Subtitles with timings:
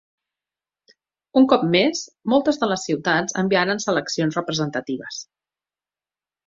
[1.41, 2.01] Un cop més,
[2.35, 5.25] moltes de les ciutats enviaren seleccions representatives.